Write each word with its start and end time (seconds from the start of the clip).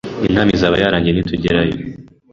Inama 0.27 0.49
izaba 0.55 0.75
yarangiye 0.83 1.13
nitugerayo. 1.15 1.75